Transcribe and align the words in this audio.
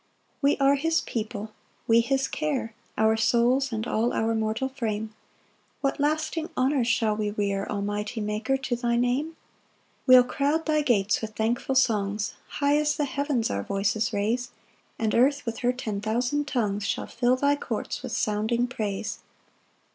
4 0.31 0.37
We 0.41 0.57
are 0.57 0.73
his 0.77 1.01
people, 1.01 1.51
we 1.85 1.99
his 2.01 2.27
care, 2.27 2.73
Our 2.97 3.15
souls 3.15 3.71
and 3.71 3.85
all 3.85 4.13
our 4.13 4.33
mortal 4.33 4.67
frame: 4.67 5.13
What 5.81 5.99
lasting 5.99 6.49
honours 6.57 6.87
shall 6.87 7.15
we 7.15 7.29
rear, 7.29 7.67
Almighty 7.67 8.19
Maker, 8.19 8.57
to 8.57 8.75
thy 8.75 8.95
Name! 8.95 9.27
5 9.27 9.35
We'll 10.07 10.23
crowd 10.23 10.65
thy 10.65 10.81
gates 10.81 11.21
with 11.21 11.35
thankful 11.35 11.75
songs, 11.75 12.33
High 12.47 12.77
as 12.77 12.97
the 12.97 13.05
heavens 13.05 13.51
our 13.51 13.61
voices 13.61 14.11
raise; 14.11 14.49
And 14.97 15.13
earth 15.13 15.45
with 15.45 15.59
her 15.59 15.71
ten 15.71 16.01
thousand 16.01 16.47
tongues 16.47 16.83
Shall 16.83 17.05
fill 17.05 17.35
thy 17.35 17.55
courts 17.55 18.01
with 18.01 18.11
sounding 18.11 18.65
praise. 18.65 19.19